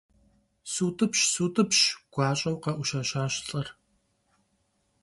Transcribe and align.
Sut'ıpş, 0.71 1.19
sut'ıpş,- 1.33 1.79
guaş'eu 2.13 2.55
khe'uşeşaş 2.63 3.35
lh'ır. 3.47 3.67